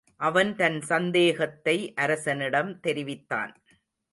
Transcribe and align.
அவன் 0.19 0.55
தன் 0.55 0.81
சந்தேகத்தை 0.81 1.75
அரசனிடம் 1.95 2.79
தெரிவித்தான். 2.79 3.53